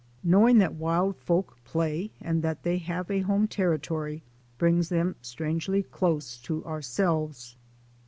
Knowing 0.23 0.57
that 0.57 0.73
wild 0.73 1.15
folk 1.15 1.57
play 1.63 2.09
and 2.19 2.41
that 2.41 2.63
they 2.63 2.79
have 2.79 3.11
a 3.11 3.19
home 3.19 3.47
territory 3.47 4.23
brings 4.57 4.89
them 4.89 5.15
strangely 5.21 5.83
close 5.83 6.37
to 6.37 6.65
ourselves. 6.65 7.55